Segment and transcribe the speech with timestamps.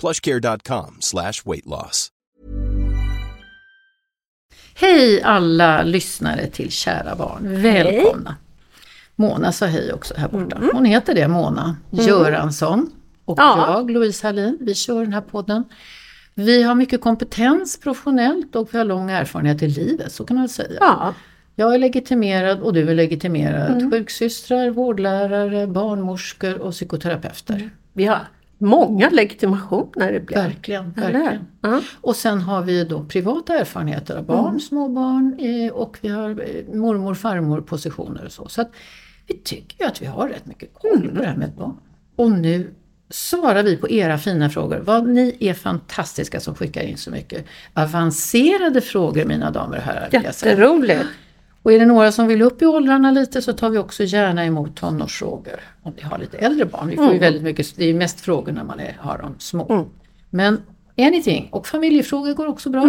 [0.00, 2.08] plushcare.com slash weight loss.
[4.74, 7.62] Hej alla lyssnare till Kära barn.
[7.62, 8.36] Välkomna.
[9.16, 10.58] Mona sa hej också här borta.
[10.72, 12.90] Hon heter det, Mona Göransson.
[13.24, 13.72] Och Ja.
[13.76, 15.64] jag, Louise Hallin, vi kör den här podden.
[16.34, 20.48] Vi har mycket kompetens professionellt och vi har lång erfarenhet i livet, så kan man
[20.48, 20.76] säga.
[20.80, 21.14] Ja,
[21.54, 23.90] Jag är legitimerad och du är legitimerad.
[23.92, 27.70] Sjuksystrar, vårdlärare, barnmorskor och psykoterapeuter.
[27.92, 28.18] vi har
[28.58, 30.46] många legitimationer ibland.
[30.48, 31.12] Verkligen, Eller?
[31.12, 31.46] verkligen.
[31.60, 31.80] Ja.
[32.00, 36.74] Och sen har vi då privata erfarenheter av barn, småbarn eh, och vi har eh,
[36.74, 38.48] mormor farmor positioner och så.
[38.48, 38.70] Så att
[39.26, 41.76] vi tycker ju att vi har rätt mycket koll på det här med barn.
[42.16, 42.74] Och nu
[43.10, 44.78] svarar vi på era fina frågor.
[44.84, 50.08] Vad ni är fantastiska som skickar in så mycket avancerade frågor mina damer och herrar.
[50.12, 51.04] Jätteroligt.
[51.62, 54.44] Och är det några som vill upp i åldrarna lite så tar vi också gärna
[54.44, 55.60] emot tonårsfrågor.
[55.82, 56.88] Om ni har lite äldre barn.
[56.88, 59.86] Vi får ju väldigt mycket, det är mest frågor när man är, har dem små.
[60.30, 60.62] Men
[60.98, 61.48] anything.
[61.52, 62.82] Och familjefrågor går också bra.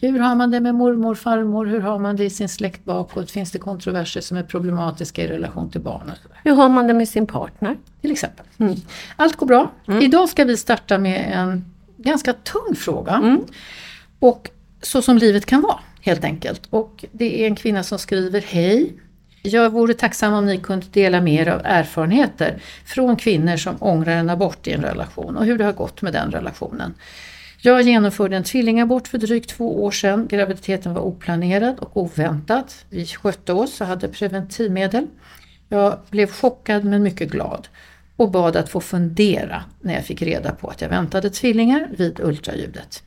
[0.00, 1.66] Hur har man det med mormor, farmor?
[1.66, 3.30] Hur har man det i sin släkt bakåt?
[3.30, 6.20] Finns det kontroverser som är problematiska i relation till barnet?
[6.44, 7.76] Hur har man det med sin partner?
[8.00, 8.46] Till exempel.
[9.16, 9.70] Allt går bra.
[10.00, 11.64] Idag ska vi starta med en
[11.96, 13.38] ganska tung fråga.
[14.18, 14.50] Och
[14.82, 16.62] så som livet kan vara helt enkelt.
[16.70, 18.92] Och det är en kvinna som skriver Hej!
[19.42, 24.12] Jag vore tacksam om ni kunde dela med er av erfarenheter från kvinnor som ångrar
[24.12, 26.94] en abort i en relation och hur det har gått med den relationen.
[27.60, 30.26] Jag genomförde en tvillingabort för drygt två år sedan.
[30.28, 32.64] Graviditeten var oplanerad och oväntad.
[32.90, 35.06] Vi skötte oss och hade preventivmedel.
[35.68, 37.68] Jag blev chockad men mycket glad
[38.16, 42.20] och bad att få fundera när jag fick reda på att jag väntade tvillingar vid
[42.20, 43.02] ultraljudet.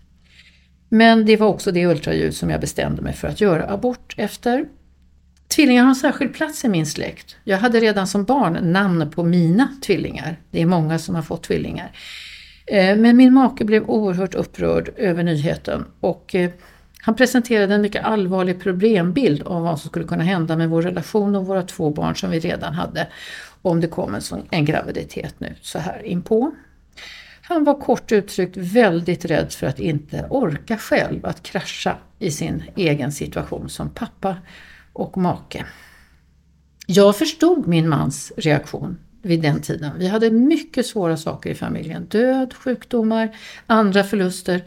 [0.90, 4.66] Men det var också det ultraljud som jag bestämde mig för att göra abort efter.
[5.48, 7.36] Tvillingar har en särskild plats i min släkt.
[7.44, 10.40] Jag hade redan som barn namn på mina tvillingar.
[10.52, 11.92] Det är många som har fått tvillingar.
[12.68, 16.50] Eh, men min make blev oerhört upprörd över nyheten och eh,
[17.02, 21.36] han presenterade en mycket allvarlig problembild av vad som skulle kunna hända med vår relation
[21.36, 23.08] och våra två barn som vi redan hade
[23.62, 26.52] om det kom en, sån, en graviditet nu så här inpå.
[27.50, 32.64] Han var kort uttryckt väldigt rädd för att inte orka själv att krascha i sin
[32.76, 34.38] egen situation som pappa
[34.94, 35.66] och make.
[36.88, 39.92] Jag förstod min mans reaktion vid den tiden.
[39.98, 42.06] Vi hade mycket svåra saker i familjen.
[42.06, 43.38] Död, sjukdomar,
[43.68, 44.62] andra förluster.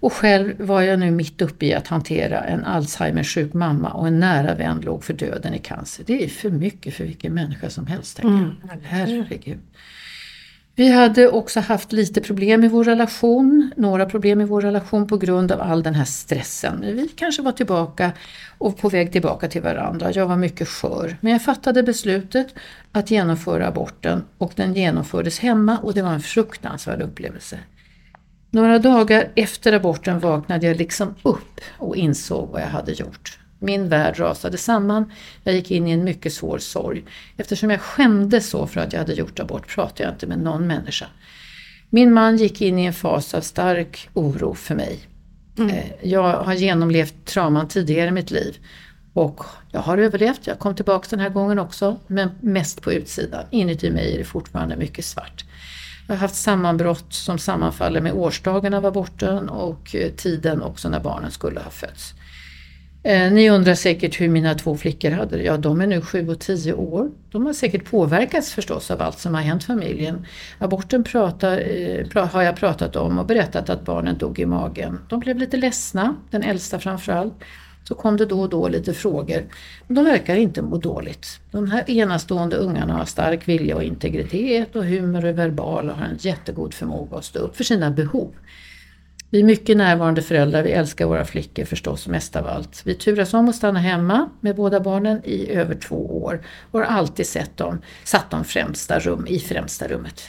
[0.00, 4.20] Och själv var jag nu mitt uppe i att hantera en Alzheimer-sjuk mamma och en
[4.20, 6.04] nära vän låg för döden i cancer.
[6.06, 8.78] Det är för mycket för vilken människa som helst, tänker jag.
[8.82, 9.58] Herregud.
[10.80, 15.16] Vi hade också haft lite problem i vår relation, några problem i vår relation på
[15.16, 16.80] grund av all den här stressen.
[16.80, 18.12] Vi kanske var tillbaka
[18.58, 20.12] och på väg tillbaka till varandra.
[20.12, 21.16] Jag var mycket skör.
[21.20, 22.54] Men jag fattade beslutet
[22.92, 27.58] att genomföra aborten och den genomfördes hemma och det var en fruktansvärd upplevelse.
[28.50, 33.39] Några dagar efter aborten vaknade jag liksom upp och insåg vad jag hade gjort.
[33.60, 35.12] Min värld rasade samman.
[35.44, 37.04] Jag gick in i en mycket svår sorg.
[37.36, 40.66] Eftersom jag skämdes så för att jag hade gjort abort pratade jag inte med någon
[40.66, 41.06] människa.
[41.90, 44.98] Min man gick in i en fas av stark oro för mig.
[45.58, 48.56] Eh, Jag har genomlevt trauman tidigare i mitt liv.
[49.12, 53.44] Och jag har överlevt, jag kom tillbaka den här gången också, men mest på utsidan.
[53.50, 55.44] Inuti mig är det fortfarande mycket svart.
[56.08, 61.00] Jag har haft sammanbrott som sammanfaller med årsdagen av aborten och eh, tiden också när
[61.00, 62.14] barnen skulle ha fötts.
[63.02, 65.42] Eh, ni undrar säkert hur mina två flickor hade det.
[65.42, 67.10] Ja, de är nu 7 och 10 år.
[67.30, 70.26] De har säkert påverkats förstås av allt som har hänt familjen.
[70.58, 74.98] Aborten pratar, eh, pra, har jag pratat om och berättat att barnen dog i magen.
[75.08, 77.34] De blev lite ledsna, den äldsta framförallt.
[77.84, 79.44] Så kom det då och då lite frågor.
[79.88, 81.40] De verkar inte må dåligt.
[81.50, 86.04] De här enastående ungarna har stark vilja och integritet och humor och verbal och har
[86.04, 88.32] en jättegod förmåga att stå upp för sina behov.
[89.32, 92.82] Vi är mycket närvarande föräldrar, vi älskar våra flickor förstås mest av allt.
[92.84, 96.86] Vi turas om att stanna hemma med båda barnen i över två år och har
[96.86, 100.22] alltid sett dem, satt dem främsta rum, i främsta rummet.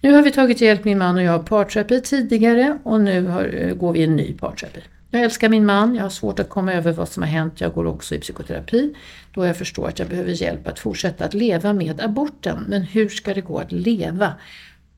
[0.00, 3.54] Nu har vi tagit hjälp, min man och jag, av parterapi tidigare och nu har,
[3.54, 4.80] eh, går vi en ny parterapi.
[5.10, 7.72] Jag älskar min man, jag har svårt att komma över vad som har hänt, jag
[7.72, 8.94] går också i psykoterapi
[9.34, 12.64] då jag förstår att jag behöver hjälp att fortsätta att leva med aborten.
[12.68, 14.34] Men hur ska det gå att leva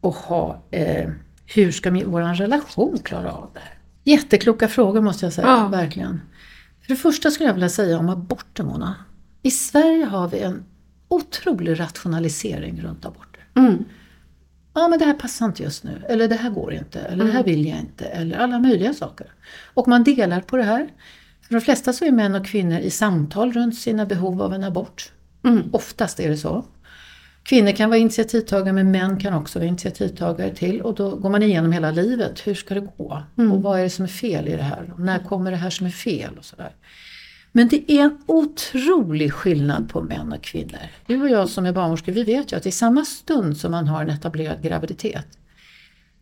[0.00, 1.08] och ha eh,
[1.46, 3.78] hur ska vår relation klara av det här?
[4.04, 5.68] Jättekloka frågor måste jag säga, Ja.
[5.68, 6.20] verkligen.
[6.80, 8.94] För det första skulle jag vilja säga om aborter, Mona.
[9.42, 10.64] I Sverige har vi en
[11.08, 13.44] otrolig rationalisering runt aborter.
[13.54, 13.84] Mm.
[14.74, 16.02] Ja, men det här passar inte just nu.
[16.08, 17.00] Eller det här går inte.
[17.00, 18.04] Eller det här vill jag inte.
[18.04, 19.26] Eller alla möjliga saker.
[19.74, 20.88] Och man delar på det här.
[21.42, 24.64] För de flesta så är män och kvinnor i samtal runt sina behov av en
[24.64, 25.12] abort.
[25.44, 25.62] Mm.
[25.72, 26.64] Oftast är det så.
[27.44, 31.42] Kvinnor kan vara initiativtagare men män kan också vara initiativtagare till och då går man
[31.42, 32.46] igenom hela livet.
[32.46, 33.22] Hur ska det gå?
[33.52, 34.92] Och vad är det som är fel i det här?
[34.92, 36.38] Och när kommer det här som är fel?
[36.38, 36.72] Och sådär.
[37.52, 40.80] Men det är en otrolig skillnad på män och kvinnor.
[41.06, 43.88] Du och jag som är barnmorskor, vi vet ju att i samma stund som man
[43.88, 45.26] har en etablerad graviditet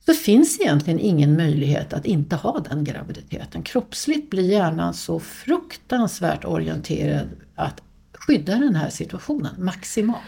[0.06, 3.62] så finns egentligen ingen möjlighet att inte ha den graviditeten.
[3.62, 7.82] Kroppsligt blir hjärnan så fruktansvärt orienterad att
[8.12, 10.23] skydda den här situationen maximalt.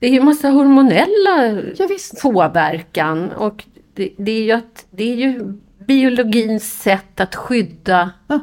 [0.00, 2.22] Det är ju massa hormonella Ja, visst.
[2.22, 3.64] påverkan och
[3.94, 5.52] det, det, är ju att, det är ju
[5.86, 8.40] biologins sätt att skydda, Ja,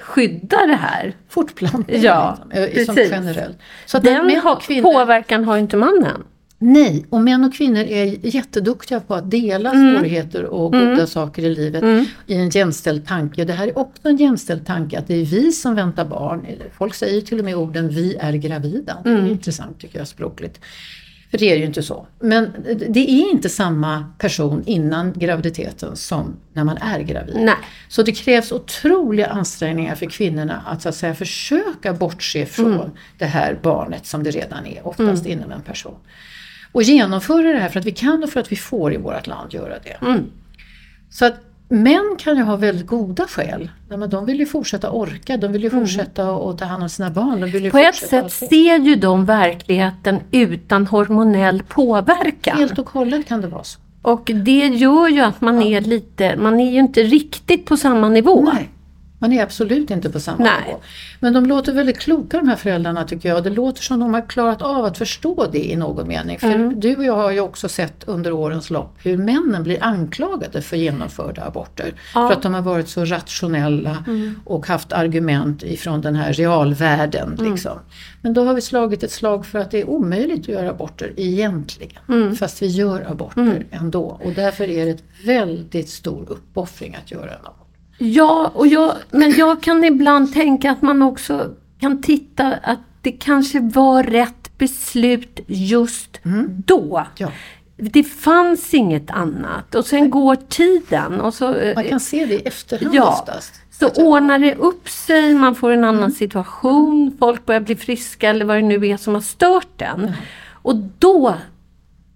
[0.00, 1.16] skydda det här.
[1.28, 3.56] fortplantning Ja, liksom, eh, som precis.
[3.86, 6.24] Så Den män har, kvinnor, påverkan har inte mannen.
[6.66, 9.96] Nej, och män och kvinnor är jätteduktiga på att dela Mm.
[9.96, 11.84] svårigheter och goda saker i livet
[12.26, 13.44] i en jämställd tanke.
[13.44, 16.46] Det här är också en jämställd tanke att det är vi som väntar barn.
[16.78, 18.96] Folk säger till och med orden vi är gravida.
[19.04, 19.30] Det är Mm.
[19.30, 20.60] intressant tycker jag språkligt.
[21.30, 22.06] För det är ju inte så.
[22.20, 22.50] Men
[22.88, 27.36] det är inte samma person innan graviditeten som när man är gravid.
[27.38, 27.54] Nej.
[27.88, 33.24] Så det krävs otroliga ansträngningar för kvinnorna att så att säga försöka bortse från det
[33.26, 35.94] här barnet som det redan är, oftast inom en person.
[36.74, 39.26] Och genomföra det här för att vi kan och för att vi får i vårt
[39.26, 40.06] land göra det.
[40.06, 40.24] Mm.
[41.10, 41.34] Så att
[41.68, 43.70] män kan ju ha väldigt goda skäl.
[44.10, 47.40] De vill ju fortsätta orka, de vill ju fortsätta att ta hand om sina barn.
[47.40, 52.58] De vill ju På ett sätt ser ju de verkligheten utan hormonell påverkan.
[52.58, 53.80] Helt och hållet kan det vara så.
[54.02, 58.08] Och det gör ju att man är lite, man är ju inte riktigt på samma
[58.08, 58.50] nivå.
[58.54, 58.68] Nej,
[59.24, 60.64] man är absolut inte på samma Nej.
[60.66, 60.80] nivå.
[61.20, 63.44] Men de låter väldigt kloka de här föräldrarna tycker jag.
[63.44, 66.38] Det låter som de har klarat av att förstå det i någon mening.
[66.38, 66.80] För Mm.
[66.80, 70.76] du och jag har ju också sett under årens lopp hur männen blir anklagade för
[70.76, 71.94] genomförda aborter.
[72.14, 72.20] Ja.
[72.20, 72.28] Mm.
[72.28, 74.04] För att de har varit så rationella
[74.44, 77.32] och haft argument ifrån den här realvärlden.
[77.38, 77.52] Mm.
[77.52, 77.78] Liksom.
[78.22, 81.12] Men då har vi slagit ett slag för att det är omöjligt att göra aborter
[81.16, 82.02] egentligen.
[82.08, 82.36] Mm.
[82.36, 84.20] Fast vi gör aborter ändå.
[84.24, 87.63] Och därför är det ett väldigt stor uppoffring att göra en abort.
[87.98, 93.12] Ja, och jag, men jag kan ibland tänka att man också kan titta att det
[93.12, 96.20] kanske var rätt beslut just
[96.66, 97.06] då.
[97.18, 97.28] Ja.
[97.76, 102.34] Det fanns inget annat och sen går tiden och så, eh, Man kan se det
[102.34, 103.08] i efterhand Ja.
[103.20, 103.54] oftast.
[103.70, 106.10] så jag- ordnar det upp sig, man får en annan Mm.
[106.10, 110.12] situation, folk börjar bli friska eller vad det nu är som har stört den.
[110.52, 111.34] Och då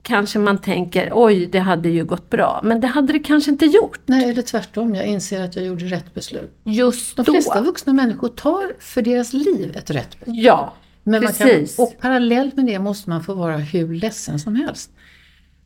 [0.09, 2.61] kanske man tänker, oj det hade ju gått bra.
[2.65, 4.01] Men det hade det kanske inte gjort.
[4.07, 4.95] Nej, eller tvärtom.
[4.95, 6.61] Jag inser att jag gjorde rätt beslut.
[6.65, 7.33] Just De då.
[7.33, 10.37] flesta vuxna människor tar för deras liv ett rätt beslut.
[10.45, 11.77] Ja, Men precis.
[11.77, 14.91] kan, och parallellt med det måste man få vara hur ledsen som helst.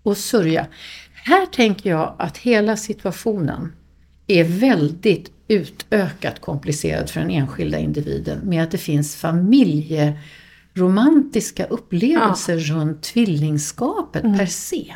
[0.02, 0.66] Och sörja.
[1.24, 3.72] Här tänker jag att hela situationen
[4.26, 9.16] är väldigt utökat komplicerad för den enskilda individen med att det finns
[10.74, 14.94] familjeromantiska upplevelser runt tvillingskapet per se.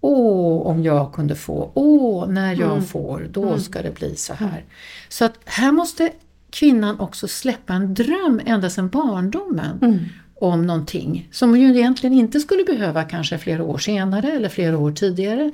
[0.00, 1.70] Åh, om jag kunde få.
[1.74, 4.64] Åh, när jag får, då ska det bli så här.
[5.08, 6.12] Så att här måste
[6.50, 10.08] kvinnan också släppa en dröm ända sedan barndomen
[10.40, 14.92] om någonting som ju egentligen inte skulle behöva kanske flera år senare eller flera år
[14.92, 15.52] tidigare.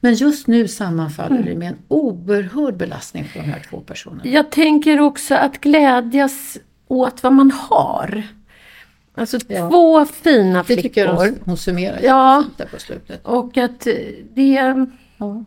[0.00, 4.22] Men just nu sammanfaller det med en oerhörd belastning för de här två personerna.
[4.24, 6.58] Jag tänker också att glädjas
[6.88, 8.24] åt vad man har.
[9.20, 9.68] Alltså Ja.
[9.70, 10.82] två fina Det flickor.
[10.82, 12.44] tycker jag hon, hon summerar Ja.
[12.56, 13.20] där på slutet.
[13.26, 13.94] Och att eh,
[14.34, 14.86] det...
[15.18, 15.44] Ja.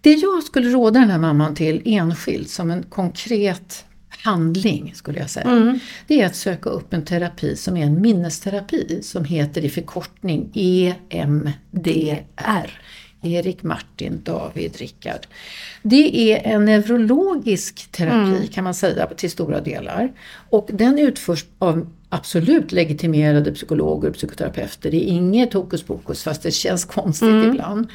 [0.00, 5.30] Det jag skulle råda den här mamman till enskilt som en konkret handling skulle jag
[5.30, 5.46] säga.
[5.50, 5.78] Mm.
[6.06, 10.50] Det är att söka upp en terapi som är en minnesterapi som heter i förkortning
[11.08, 12.70] EMDR.
[13.22, 15.26] Erik, Martin, David, Rickard.
[15.82, 20.12] Det är en neurologisk terapi kan man säga till stora delar.
[20.50, 24.90] Och den utförs av absolut legitimerade psykologer och psykoterapeuter.
[24.90, 27.86] Det är inget hokus pokus fast det känns konstigt ibland.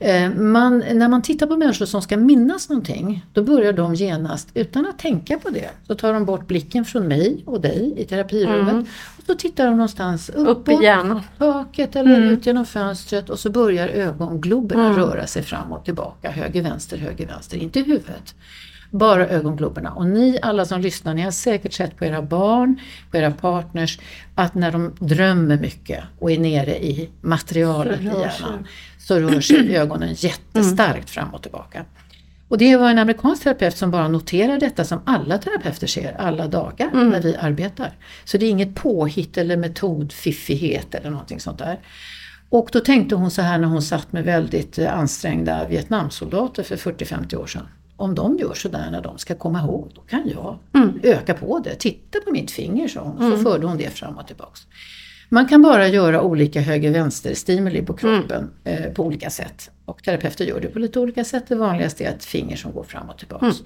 [0.00, 4.48] Eh, Man, när man tittar på människor som ska minnas någonting, då börjar de genast,
[4.54, 8.04] utan att tänka på det, så tar de bort blicken från mig och dig i
[8.04, 8.86] terapirummet.
[9.18, 11.20] Och så tittar de någonstans uppåt, Upp i hjärnan.
[11.38, 16.62] taket eller ut genom fönstret och så börjar ögongloberna röra sig fram och tillbaka, höger,
[16.62, 18.34] vänster, höger, vänster, inte huvudet.
[18.98, 19.90] Bara ögongloberna.
[19.90, 23.98] Och ni alla som lyssnar, ni har säkert sett på era barn, på era partners,
[24.34, 28.66] att när de drömmer mycket och är nere i materialet i Så rör hjärnan
[28.98, 31.84] så rör sig ögonen jättestarkt fram och tillbaka.
[32.48, 36.46] Och det var en amerikansk terapeut som bara noterar detta som alla terapeuter ser alla
[36.46, 37.92] dagar när vi arbetar.
[38.24, 41.78] Så det är inget påhitt eller metodfiffighet eller någonting sånt där.
[42.48, 46.76] Och då tänkte hon så här när hon satt med väldigt eh, ansträngda Vietnamsoldater för
[46.76, 47.68] 40-50 år sedan.
[47.96, 50.58] Om de gör sådär när de ska komma ihåg, då kan jag
[51.02, 51.74] öka på det.
[51.74, 53.30] Titta på mitt finger, sa hon.
[53.30, 54.66] Så förde hon det fram och tillbaks.
[55.28, 59.70] Man kan bara göra olika höger-vänster stimuli på kroppen eh, på olika sätt.
[59.84, 61.44] Och terapeuter gör det på lite olika sätt.
[61.48, 63.56] Det vanligaste är ett finger som går fram och tillbaks.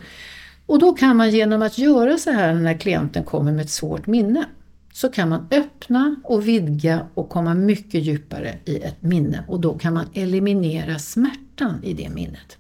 [0.67, 4.07] Och då kan man genom att göra så här när klienten kommer med ett svårt
[4.07, 4.45] minne
[4.93, 9.79] så kan man öppna och vidga och komma mycket djupare i ett minne och då
[9.79, 12.59] kan man eliminera smärtan i det minnet.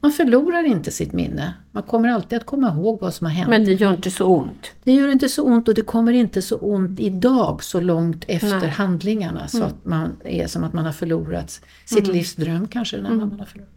[0.00, 1.54] Man förlorar inte sitt minne.
[1.72, 3.50] Man kommer alltid att komma ihåg vad som har hänt.
[3.50, 4.70] Men det gör inte så ont.
[4.84, 8.48] Det gör inte så ont och det kommer inte så ont idag så långt efter
[8.48, 8.56] Nej.
[8.58, 8.70] Mm.
[8.70, 12.96] handlingarna så att man är som att man har förlorat sitt livs dröm kanske.
[12.96, 13.28] När Mm.
[13.28, 13.70] man har förlorat.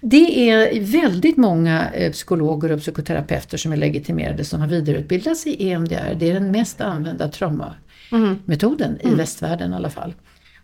[0.00, 5.52] Det är väldigt många eh, psykologer och psykoterapeuter som är legitimerade som har vidareutbildat sig
[5.52, 6.14] i EMDR.
[6.18, 9.12] Det är den mest använda traumametoden Mm.
[9.12, 10.14] i västvärlden i alla fall.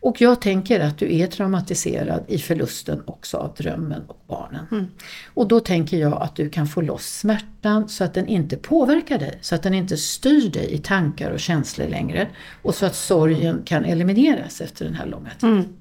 [0.00, 4.66] Och jag tänker att du är traumatiserad i förlusten också av drömmen och barnen.
[4.70, 4.86] Mm.
[5.34, 9.18] Och då tänker jag att du kan få loss smärtan så att den inte påverkar
[9.18, 12.28] dig, så att den inte styr dig i tankar och känslor längre.
[12.62, 15.76] Och så att sorgen kan elimineras efter den här långa tiden.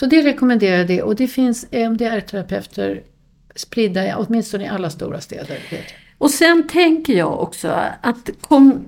[0.00, 3.02] Så det rekommenderar jag det och det finns EMDR-terapeuter
[3.54, 5.58] spridda åtminstone i alla stora städer.
[6.18, 7.68] Och sen tänker jag också
[8.00, 8.84] att kom,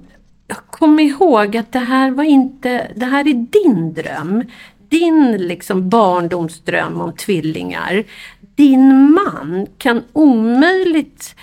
[0.71, 4.45] kom ihåg att det här var inte, det här är din dröm.
[4.89, 8.05] Din liksom barndomsdröm om tvillingar.
[8.55, 11.35] Din man kan omöjligt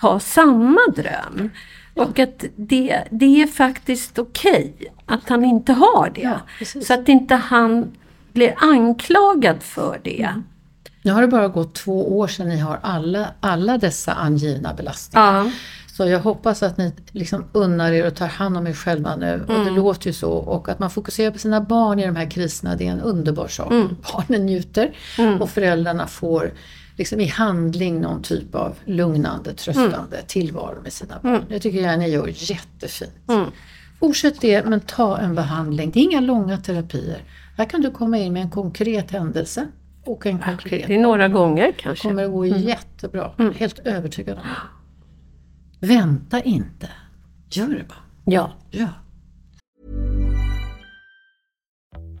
[0.00, 1.50] ha samma dröm.
[1.94, 4.72] Och att det, det är faktiskt okej
[5.06, 6.20] att han inte har det.
[6.20, 6.40] Ja,
[6.82, 7.92] så att inte han
[8.36, 10.28] blir anklagad för det.
[11.02, 15.34] Nu har det bara gått två år sedan ni har alla, alla dessa angivna belastningar.
[15.34, 15.50] Ja.
[15.96, 19.44] Så jag hoppas att ni liksom unnar er och tar hand om er själva nu.
[19.48, 20.30] Och det låter ju så.
[20.30, 23.48] Och att man fokuserar på sina barn i de här kriserna, det är en underbar
[23.48, 23.72] sak.
[24.12, 24.96] Barnen njuter
[25.40, 26.52] och föräldrarna får
[26.96, 31.44] liksom i handling någon typ av lugnande, tröstande tillvaro med sina barn.
[31.48, 33.12] Det tycker jag ni gör jättefint.
[34.00, 35.90] Fortsätt det, men ta en behandling.
[35.90, 37.22] Det är inga långa terapier.
[37.56, 39.68] Här kan du komma in med en konkret händelse
[40.04, 42.08] och en konkret Det är några gånger kanske.
[42.08, 43.30] kommer att gå jättebra.
[43.56, 44.44] Helt övertygad om
[45.80, 45.86] det.
[45.86, 46.90] Vänta inte.
[47.50, 47.98] Gör det bara.
[48.24, 48.52] Ja.
[48.70, 48.88] Ja.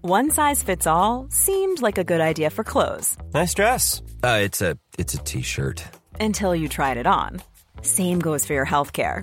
[0.02, 4.02] One size fits all seemed like a good idea for clothes Nice dress.
[4.24, 5.82] Uh, it's a it's a t-shirt.
[6.20, 7.40] until you tried it on.
[7.82, 9.22] Same goes for your healthcare.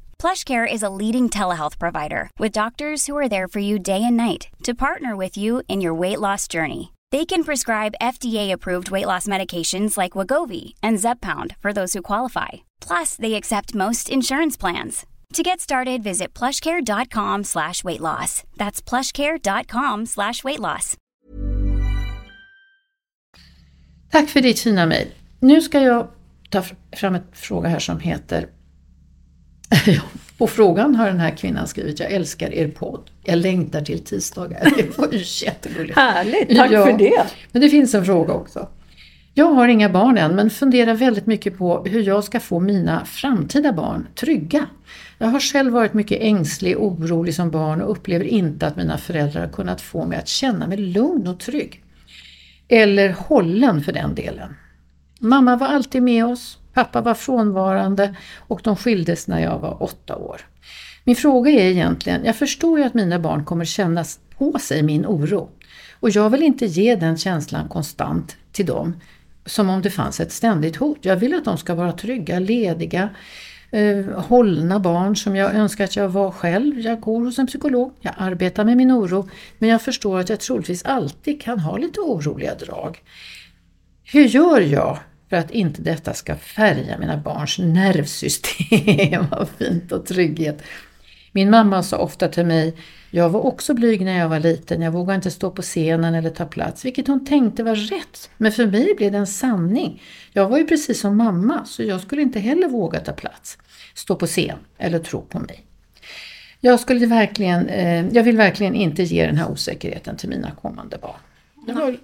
[0.21, 4.15] PlushCare is a leading telehealth provider with doctors who are there for you day and
[4.15, 6.93] night to partner with you in your weight loss journey.
[7.09, 12.49] They can prescribe FDA-approved weight loss medications like Wagovi and Zepbound for those who qualify.
[12.87, 15.07] Plus, they accept most insurance plans.
[15.33, 18.43] To get started, visit plushcare.com slash weight loss.
[18.57, 20.97] That's plushcare.com slash weight loss.
[24.11, 25.07] Tack för ditt fina mejl.
[25.39, 26.07] Nu ska jag
[26.49, 28.49] ta fram en fråga här som heter...
[30.37, 33.01] På frågan har den här kvinnan skrivit Jag älskar er podd.
[33.23, 34.71] Jag längtar till tisdagar.
[34.77, 35.95] Det var ju jättegulligt.
[35.99, 36.85] Härligt, tack Ja.
[36.85, 37.23] för det.
[37.51, 38.67] Men det finns en fråga också.
[39.33, 43.05] Jag har inga barn än men funderar väldigt mycket på hur jag ska få mina
[43.05, 44.65] framtida barn trygga.
[45.17, 48.97] Jag har själv varit mycket ängslig och orolig som barn och upplever inte att mina
[48.97, 51.83] föräldrar har kunnat få mig att känna mig lugn och trygg.
[52.67, 54.55] Eller hållen för den delen.
[55.19, 60.15] Mamma var alltid med oss, pappa var frånvarande och de skildes när jag var åtta
[60.15, 60.41] år.
[61.03, 64.05] Min fråga är egentligen, jag förstår ju att mina barn kommer känna
[64.37, 65.49] på sig min oro.
[65.99, 69.01] Och jag vill inte ge den känslan konstant till dem,
[69.45, 70.97] som om det fanns ett ständigt hot.
[71.01, 73.09] Jag vill att de ska vara trygga, lediga,
[73.71, 76.79] eh, hållna barn som jag önskar att jag var själv.
[76.79, 80.39] Jag går hos en psykolog, jag arbetar med min oro, men jag förstår att jag
[80.39, 83.01] troligtvis alltid kan ha lite oroliga drag.
[84.03, 84.97] Hur gör jag
[85.31, 90.61] för att inte detta ska färga mina barns nervsystem av fint och trygghet?
[91.31, 92.75] Min mamma sa ofta till mig,
[93.11, 96.29] jag var också blyg när jag var liten, jag vågade inte stå på scenen eller
[96.29, 98.29] ta plats, vilket hon tänkte var rätt.
[98.37, 100.01] Men för mig blev det en sanning.
[100.33, 103.57] Jag var ju precis som mamma, så jag skulle inte heller våga ta plats,
[103.93, 105.65] stå på scen eller tro på mig.
[106.59, 110.97] Jag, skulle verkligen, eh, jag vill verkligen inte ge den här osäkerheten till mina kommande
[110.97, 111.19] barn.
[111.65, 111.97] Det var,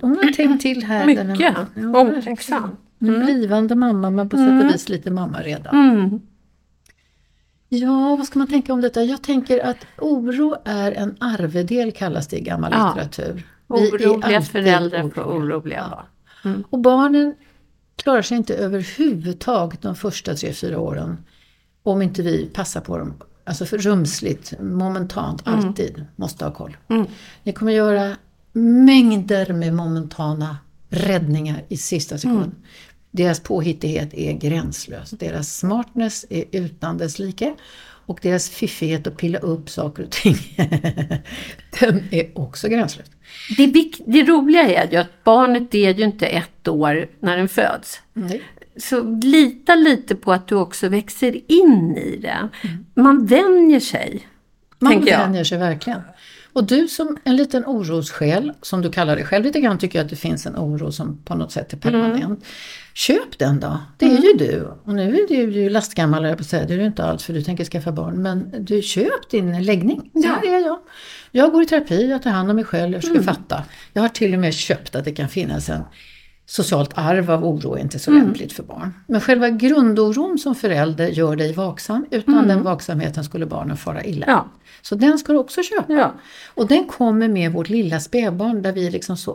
[0.00, 1.06] hon har tänkt till här.
[1.06, 1.66] Mycket Ja,
[2.00, 2.76] omtänksam.
[2.98, 5.90] En blivande mamma men på sätt och vis lite mamma redan.
[5.90, 6.20] Mm.
[7.68, 9.02] Ja, vad ska man tänka om detta?
[9.04, 12.88] Jag tänker att oro är en arvedel kallas det i gammal Ja.
[12.88, 13.42] litteratur.
[13.68, 15.56] Vi är Oroliga alltid föräldrar får oroliga.
[15.56, 16.06] oroliga
[16.42, 16.64] barn.
[16.70, 17.34] Och barnen
[17.96, 21.16] klarar sig inte överhuvudtaget de första tre, fyra åren
[21.82, 23.14] om inte vi passar på dem.
[23.44, 26.76] Alltså för rumsligt, momentant, alltid måste ha koll.
[27.42, 28.16] Ni kommer göra
[28.52, 30.56] mängder med momentana
[30.88, 32.52] räddningar i sista sekund.
[33.10, 35.10] Deras påhittighet är gränslös.
[35.10, 37.54] Deras smartness är utan dess like.
[38.06, 40.36] Och deras fiffighet att pilla upp saker och ting,
[41.80, 43.06] den är också gränslös.
[43.56, 48.00] Det, det roliga är ju att barnet är ju inte ett år när den föds.
[48.12, 48.42] Nej.
[48.76, 52.48] Så lita lite på att du också växer in i det.
[52.94, 54.28] Man vänjer sig.
[54.78, 55.18] Man tänker jag.
[55.18, 56.00] vänjer sig verkligen.
[56.52, 60.04] Och du som en liten orossjäl, som du kallar dig själv lite grann, tycker jag
[60.04, 62.24] att det finns en oro som på något sätt är permanent.
[62.24, 62.40] Mm.
[62.94, 64.68] Köp den då, det är ju du.
[64.84, 67.24] Och nu är du ju lastgammal, jag på att säga, det är du inte alls
[67.24, 68.22] för du tänker skaffa barn.
[68.22, 70.78] Men du köp din läggning, det här är jag.
[71.30, 73.34] Jag går i terapi, jag tar hand om mig själv, jag försöker Mm.
[73.34, 73.62] fatta.
[73.92, 75.82] Jag har till och med köpt att det kan finnas en
[76.52, 78.22] socialt arv av oro är inte så Mm.
[78.22, 78.94] lämpligt för barn.
[79.06, 82.06] Men själva grundoron som förälder gör dig vaksam.
[82.10, 84.26] Utan den vaksamheten skulle barnen fara illa.
[84.26, 84.36] Mm.
[84.36, 84.48] Ja.
[84.82, 85.92] Så den ska du också köpa.
[85.92, 86.12] Ja.
[86.54, 89.30] Och den kommer med vårt lilla spädbarn där vi liksom så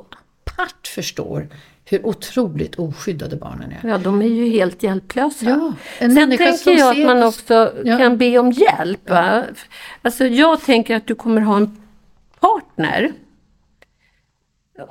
[0.45, 1.47] apart förstår
[1.85, 3.89] hur otroligt oskyddade barnen är.
[3.89, 5.45] Ja, de är ju helt hjälplösa.
[5.45, 7.97] Ja, en Sen tänker jag att man också Ja.
[7.97, 9.09] kan be om hjälp.
[9.09, 9.43] Va?
[10.01, 11.77] Alltså jag tänker att du kommer ha en
[12.39, 13.11] partner.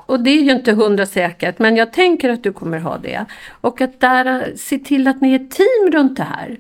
[0.06, 3.24] Och det är ju inte hundra säkert, men jag tänker att du kommer ha det.
[3.60, 6.58] Och att där, se till att ni är ett team runt det här.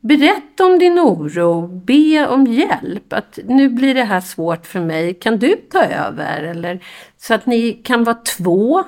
[0.00, 3.12] Berätta om din oro, be om hjälp.
[3.12, 6.42] Att nu blir det här svårt för mig, kan du ta över?
[6.42, 6.84] Eller,
[7.18, 8.84] så att ni kan vara två,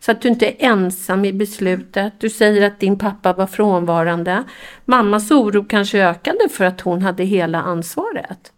[0.00, 2.12] så att du inte är ensam i beslutet.
[2.18, 4.44] Du säger att din pappa var frånvarande.
[4.84, 8.52] Mammas oro kanske ökade för att hon hade hela ansvaret.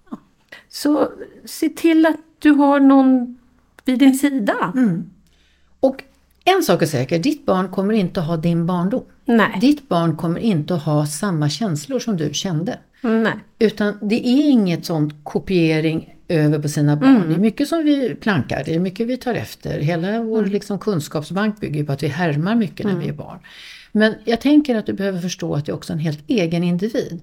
[0.68, 1.09] Så
[1.44, 3.38] se till att du har någon
[3.84, 4.72] vid din sida.
[5.80, 6.02] Och
[6.44, 9.04] en sak är säker, ditt barn kommer inte att ha din barndom.
[9.24, 9.58] Nej.
[9.60, 12.78] Ditt barn kommer inte att ha samma känslor som du kände.
[13.02, 13.34] Nej.
[13.58, 17.28] Utan det är inget sånt kopiering över på sina barn.
[17.28, 19.80] Det är mycket som vi plankar, det är mycket vi tar efter.
[19.80, 23.38] Hela vår liksom, kunskapsbank bygger på att vi härmar mycket när vi är barn.
[23.92, 27.20] Men jag tänker att du behöver förstå att det är också en helt egen individ.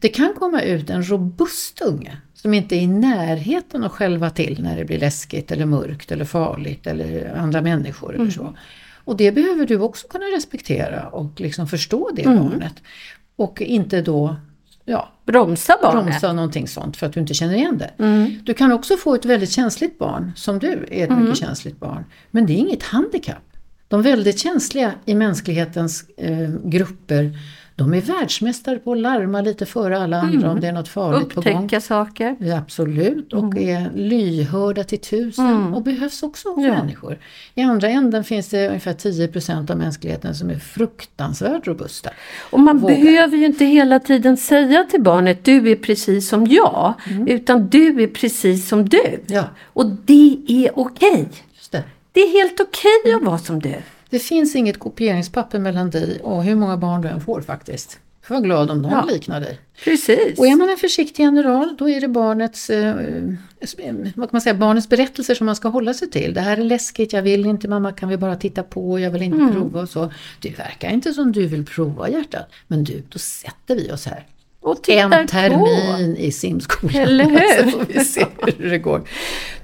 [0.00, 4.62] Det kan komma ut en robust unge som inte är i närheten att själva till
[4.62, 8.56] när det blir läskigt eller mörkt eller farligt eller andra människor eller så.
[9.04, 12.74] Och det behöver du också kunna respektera och liksom förstå det barnet.
[13.36, 14.36] Och inte då
[14.84, 16.04] ja, Bromsa barnet.
[16.04, 17.90] bromsa någonting sånt för att du inte känner igen det.
[18.44, 22.04] Du kan också få ett väldigt känsligt barn, som du är ett mycket känsligt barn.
[22.30, 23.52] Men det är inget handikapp.
[23.88, 27.38] De väldigt känsliga i mänsklighetens eh, grupper,
[27.76, 31.34] de är världsmästare på att larma lite före alla andra om det är något farligt
[31.34, 31.54] på gång.
[31.64, 32.36] Upptäcka saker.
[32.40, 36.74] Ja, absolut, och är lyhörda till tusen och behövs också hos Ja.
[36.74, 37.18] människor.
[37.54, 42.10] I andra änden finns det ungefär 10% av mänskligheten som är fruktansvärt robusta.
[42.50, 42.94] Och man Våga.
[42.94, 46.94] behöver ju inte hela tiden säga till barnet du är precis som jag.
[47.26, 49.20] Utan du är precis som du.
[49.26, 51.28] Ja, Och det är okej.
[51.54, 51.82] just det.
[52.12, 53.74] Det är helt okej att vara som du.
[54.12, 57.98] Det finns inget kopieringspapper mellan dig och hur många barn du än får faktiskt.
[58.22, 59.04] får vara glad om de Ja.
[59.12, 59.58] liknar dig.
[59.84, 60.38] Precis.
[60.38, 62.94] Och är man en försiktig general då är det barnets, eh,
[64.14, 66.34] vad kan man säga, barnets berättelser som man ska hålla sig till.
[66.34, 69.22] Det här är läskigt, jag vill inte mamma, kan vi bara titta på, jag vill
[69.22, 69.52] inte Mm.
[69.54, 70.12] prova och så.
[70.40, 72.50] Det verkar inte som du vill prova hjärtat.
[72.66, 74.26] Men du, då sätter vi oss här.
[74.60, 76.96] och En termin i simskolan.
[76.96, 77.62] Eller hur?
[77.64, 78.26] Så får vi se
[78.58, 79.02] hur det går.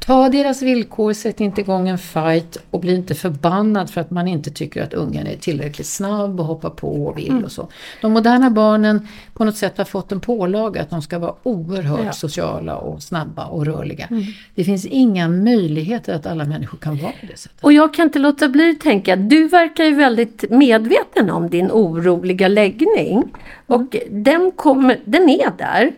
[0.08, 4.28] Ta deras villkor, sätt inte igång en fight och bli inte förbannad för att man
[4.28, 7.44] inte tycker att ungen är tillräckligt snabb och hoppar på och vill Mm.
[7.44, 7.68] och så.
[8.02, 11.98] De moderna barnen på något sätt har fått en pålaga att de ska vara oerhört
[11.98, 12.02] Ja.
[12.02, 12.12] Mm.
[12.12, 14.08] sociala och snabba och rörliga.
[14.54, 17.64] Det finns inga möjligheter att alla människor kan vara på det sättet.
[17.64, 21.70] Och jag kan inte låta bli att tänka, du verkar ju väldigt medveten om din
[21.70, 23.22] oroliga läggning.
[23.66, 25.92] Och den, kommer, den är där.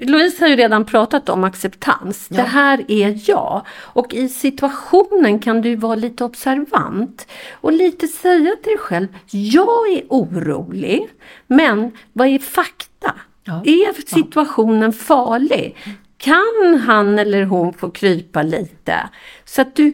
[0.00, 2.28] Louise har ju redan pratat om acceptans.
[2.28, 3.62] Det här är jag.
[3.82, 7.26] Och i situationen kan du vara lite observant.
[7.52, 11.08] Och lite säga till dig själv, jag är orolig.
[11.46, 13.14] Men vad är fakta?
[13.44, 13.62] Ja.
[13.64, 15.76] Är situationen farlig?
[16.16, 19.08] Kan han eller hon få krypa lite?
[19.44, 19.92] Så att du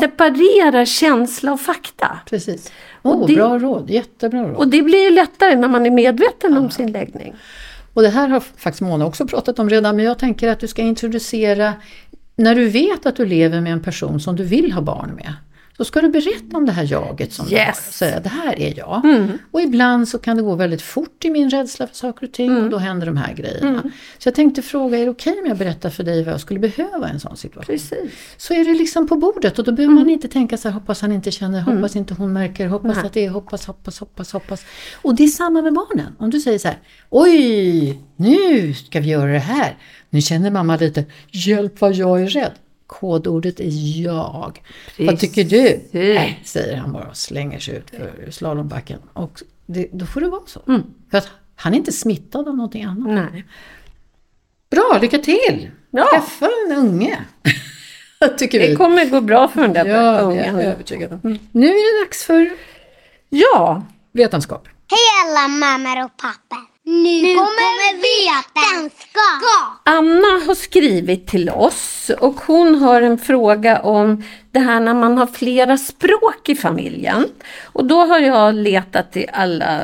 [0.00, 2.18] separerar känsla och fakta.
[2.30, 2.72] Precis.
[3.02, 4.56] Och Oh, det- Bra råd, jättebra råd.
[4.56, 7.34] Och det blir ju lättare när man är medveten om sin läggning.
[7.94, 10.68] Och det här har faktiskt Mona också pratat om redan, men jag tänker att du
[10.68, 11.74] ska introducera,
[12.36, 15.34] när du vet att du lever med en person som du vill ha barn med,
[15.76, 17.62] så ska du berätta om det här jaget som du har.
[17.66, 17.92] Yes.
[17.98, 19.04] Säga, det här är jag.
[19.04, 19.38] Mm.
[19.50, 22.50] Och ibland så kan det gå väldigt fort i min rädsla för saker och ting
[22.50, 22.64] Mm.
[22.64, 23.82] och då händer de här grejerna.
[24.18, 26.60] Så jag tänkte fråga, är det okej om jag berättar för dig vad jag skulle
[26.60, 27.74] behöva i en sån situation?
[27.74, 28.10] Precis.
[28.36, 31.00] Så är det liksom på bordet och då behöver man inte tänka så här, hoppas
[31.00, 33.06] han inte känner, hoppas inte hon märker, hoppas Nej.
[33.06, 34.64] att det är, hoppas, hoppas, hoppas, hoppas.
[35.02, 36.16] Och det är samma med barnen.
[36.18, 36.78] Om du säger så här,
[37.10, 39.76] oj, nu ska vi göra det här.
[40.10, 42.52] Nu känner mamma lite, hjälp vad jag är rädd.
[42.86, 44.62] Kodordet är jag.
[44.98, 45.62] Vad tycker du?
[45.68, 45.92] Precis.
[45.92, 48.98] Nej, säger han bara och slänger sig ut för slalombacken.
[49.12, 50.60] Och det, då får det vara så.
[51.10, 53.32] För att han är inte smittad av någonting annat.
[53.32, 53.44] Nej.
[54.70, 55.70] Bra, lycka till!
[55.90, 56.06] Ja.
[56.12, 57.18] Skaffa en unge!
[58.38, 58.68] tycker vi.
[58.68, 60.56] Det kommer gå bra för den där Ja, jag ungen.
[60.58, 61.38] är övertygad om.
[61.52, 62.50] Nu är det dags för
[63.28, 64.68] Ja, vetenskap.
[64.90, 66.71] Hej alla mammor och pappor!
[66.84, 69.80] Nu, kommer vetenskap!
[69.84, 75.18] Anna har skrivit till oss och hon har en fråga om det här när man
[75.18, 77.24] har flera språk i familjen.
[77.62, 79.80] Och då har jag letat i alla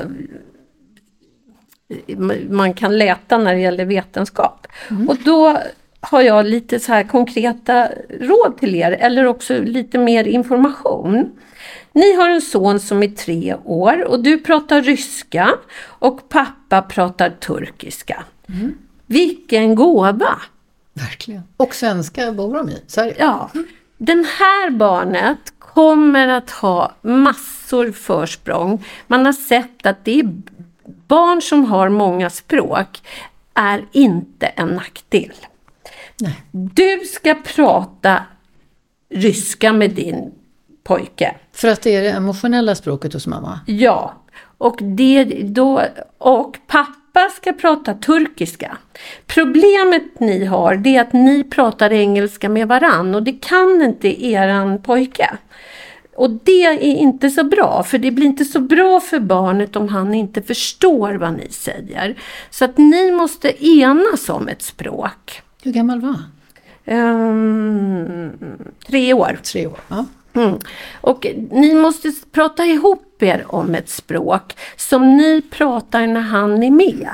[2.49, 4.67] man kan leta när det gäller vetenskap.
[5.09, 5.59] Och då
[6.01, 7.89] har jag lite så här konkreta
[8.21, 11.31] råd till er eller också lite mer information.
[11.93, 17.31] Ni har en son som är tre år och du pratar ryska och pappa pratar
[17.31, 18.25] turkiska.
[19.07, 20.39] Vilken gåva!
[20.93, 21.43] Verkligen.
[21.57, 23.15] Och svenska bor de i, Sverige.
[23.19, 23.51] Ja,
[23.97, 28.85] den här barnet kommer att ha massor försprång.
[29.07, 30.33] Man har sett att det är
[31.07, 33.03] barn som har många språk
[33.55, 35.33] är inte en nackdel.
[36.21, 36.43] Nej.
[36.51, 38.23] Du ska prata
[39.11, 40.33] ryska med din
[40.83, 41.35] pojke.
[41.53, 43.61] För att det är det emotionella språket hos mamma.
[43.67, 44.15] Ja,
[44.59, 45.83] och, det, då,
[46.19, 48.77] och pappa ska prata turkiska.
[49.27, 54.25] Problemet ni har det är att ni pratar engelska med varann och det kan inte
[54.25, 55.31] eran pojke.
[56.17, 59.89] Och det är inte så bra, för det blir inte så bra för barnet om
[59.89, 62.19] han inte förstår vad ni säger.
[62.51, 65.43] Så att ni måste enas om ett språk.
[65.63, 66.25] Hur gammal var han?
[66.85, 68.31] Ehm,
[68.87, 69.39] tre år.
[69.43, 69.79] Tre år.
[69.89, 70.07] Ja.
[70.35, 70.59] Mm.
[71.01, 76.71] Och ni måste prata ihop er om ett språk som ni pratar när han är
[76.71, 77.09] med.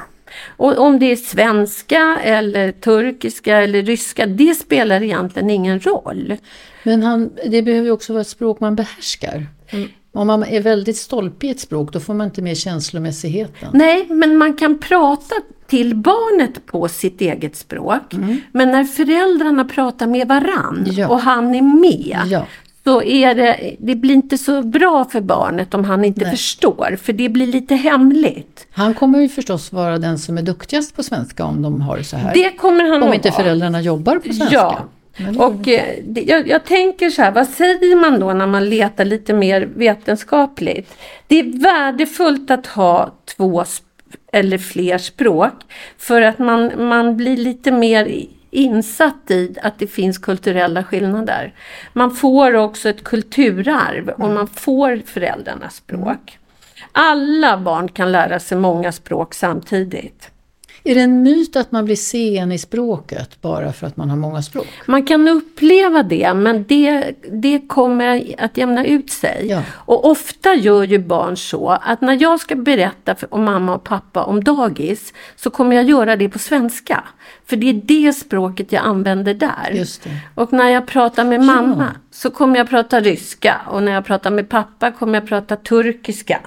[0.57, 6.37] Och om det är svenska eller turkiska eller ryska, det spelar egentligen ingen roll.
[6.83, 9.47] Men han, det behöver också vara ett språk man behärskar.
[10.13, 13.69] Om man är väldigt stolpig i ett språk då får man inte med känslomässigheten.
[13.73, 15.35] Nej, men man kan prata
[15.67, 18.15] till barnet på sitt eget språk.
[18.53, 21.09] Men när föräldrarna pratar med varann Ja.
[21.09, 22.47] och han är med Ja.
[22.85, 26.31] så är det, det blir inte så bra för barnet om han inte Nej.
[26.31, 28.67] förstår, för det blir lite hemligt.
[28.71, 32.05] Han kommer ju förstås vara den som är duktigast på svenska om de har det
[32.05, 32.35] så här.
[32.35, 33.43] Det kommer han om inte vara.
[33.43, 34.55] föräldrarna jobbar på svenska.
[34.55, 34.79] Ja.
[35.39, 35.85] Och eh,
[36.27, 40.95] jag, jag tänker så här, vad säger man då när man letar lite mer vetenskapligt?
[41.27, 43.81] Det är värdefullt att ha två sp-
[44.35, 45.55] eller fler språk
[45.99, 51.55] för att man, man blir lite mer insatt i att det finns kulturella skillnader.
[51.93, 56.39] Man får också ett kulturarv och man får föräldrarnas språk.
[56.93, 60.31] Alla barn kan lära sig många språk samtidigt.
[60.87, 64.17] Är det en myt att man blir sen i språket bara för att man har
[64.17, 64.67] många språk?
[64.87, 69.47] Man kan uppleva det men det, det kommer att jämna ut sig.
[69.49, 69.63] Ja.
[69.71, 73.85] Och ofta gör ju barn så att när jag ska berätta för, om mamma och
[73.85, 77.05] pappa om dagis så kommer jag göra det på svenska.
[77.47, 79.71] För det är det språket jag använder där.
[79.73, 80.11] Just det.
[80.35, 84.31] Och när jag pratar med mamma så kommer jag prata ryska och när jag pratar
[84.31, 86.41] med pappa kommer jag prata turkiska.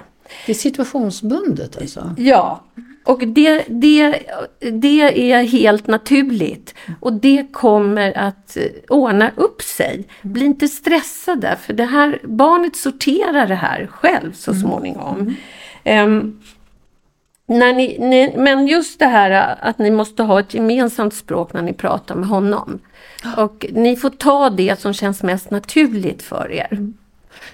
[0.46, 2.14] Det är situationsbundet alltså?
[2.18, 2.64] Ja,
[3.08, 4.22] och det, det,
[4.58, 6.74] det är helt naturligt.
[7.00, 10.04] Och det kommer att eh, ordna upp sig.
[10.22, 15.34] Bli inte stressade, för det här, barnet sorterar det här själv så småningom.
[15.84, 16.40] Ehm,
[17.46, 21.62] när ni, ni, men just det här att ni måste ha ett gemensamt språk när
[21.62, 22.78] ni pratar med honom.
[23.36, 26.92] Och ni får ta det som känns mest naturligt för er.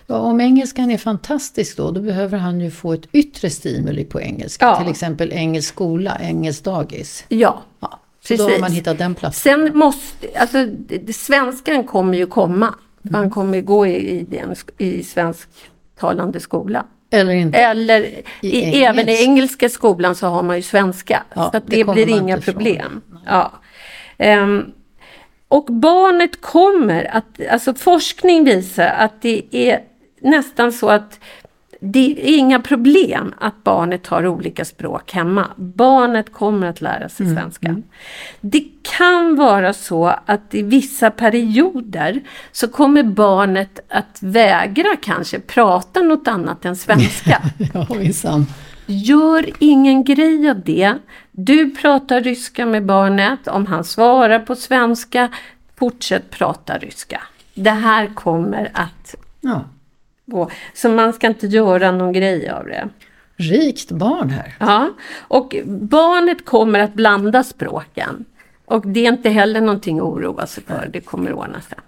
[0.06, 4.20] Ja, om engelskan är fantastisk då, då behöver han ju få ett yttre stimuli på
[4.20, 4.66] engelska.
[4.66, 4.80] Ja.
[4.80, 7.24] Till exempel engelsk skola, engelsk dagis.
[7.28, 8.60] Ja, Ja, så då har Precis.
[8.60, 9.66] man hittat den platsen.
[9.66, 10.66] Sen måste, alltså
[11.12, 12.66] svenskan kommer ju komma.
[12.66, 13.20] Mm.
[13.20, 16.86] Man kommer gå i, i, den, i svensktalande skola.
[17.10, 17.58] Eller inte.
[17.58, 18.00] Eller
[18.40, 18.78] i, engelsk.
[18.78, 21.22] även i engelska skolan så har man ju svenska.
[21.34, 23.00] Ja, så det det, blir inga problem.
[23.26, 23.52] Ja.
[24.18, 24.64] Ehm,
[25.48, 29.80] och barnet kommer att, alltså forskning visar att det är
[30.24, 31.18] nästan så att
[31.80, 35.46] det är inga problem att barnet har olika språk hemma.
[35.56, 37.76] Barnet kommer att lära sig Mm, svenska.
[38.40, 42.20] Det kan vara så att i vissa perioder
[42.52, 47.42] så kommer barnet att vägra kanske prata något annat än svenska.
[47.74, 48.46] Ja, minsann.
[48.86, 50.94] Gör ingen grej av det.
[51.32, 53.48] Du pratar ryska med barnet.
[53.48, 55.28] Om han svarar på svenska,
[55.78, 57.20] fortsätt prata ryska.
[57.54, 59.64] Det här kommer att Ja.
[60.26, 60.50] Gå.
[60.74, 62.88] Så man ska inte göra någon grej av det.
[63.36, 64.54] Rikt barn här.
[64.60, 68.24] Ja, och barnet kommer att blanda språken.
[68.66, 70.88] Och det är inte heller någonting att oroa sig för.
[70.92, 71.78] Det kommer att ordna sig.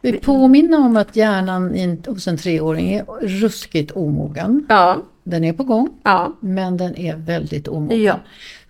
[0.00, 4.66] Vi påminner om att hjärnan hos en treåring är ruskigt omogen.
[4.68, 8.02] Ja, Den är på gång, ja, men den är väldigt omogen.
[8.02, 8.20] ja.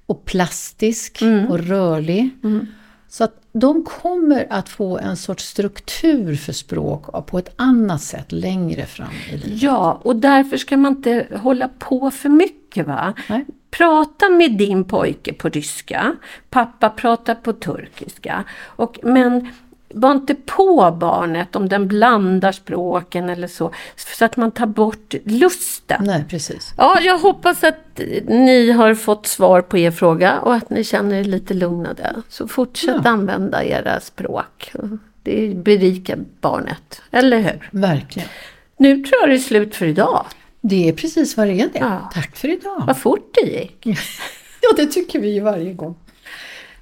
[0.06, 2.30] Och plastisk och rörlig.
[3.08, 8.32] Så att de kommer att få en sorts struktur för språk på ett annat sätt
[8.32, 9.62] längre fram i livet.
[9.62, 12.86] Ja, och därför ska man inte hålla på för mycket.
[12.86, 13.14] va?
[13.28, 13.44] Nej.
[13.70, 16.16] Prata med din pojke på ryska,
[16.50, 18.44] pappa pratar på turkiska.
[18.62, 19.48] Och, men
[19.94, 23.70] var inte på barnet om den blandar språken eller så,
[24.18, 26.04] så att man tar bort lusten.
[26.04, 26.74] Nej, precis.
[26.76, 31.16] Ja, jag hoppas att ni har fått svar på er fråga och att ni känner
[31.20, 32.14] er lite lugnade.
[32.28, 33.10] Så fortsätt Ja.
[33.10, 34.72] använda era språk.
[35.22, 37.68] Det berikar barnet, eller hur?
[37.72, 38.28] Verkligen.
[38.76, 40.26] Nu tror jag det är slut för idag.
[40.60, 41.78] Det är precis vad det är det.
[41.78, 42.10] Ja.
[42.14, 42.82] Tack för idag.
[42.86, 43.86] Vad fort det gick.
[44.66, 45.94] Ja, det tycker vi ju varje gång.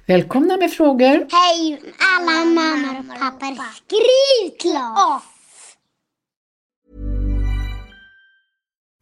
[0.05, 1.27] Välkomna med frågor.
[1.31, 3.57] Hej alla mammor och pappor.
[3.73, 5.32] Skriv klart!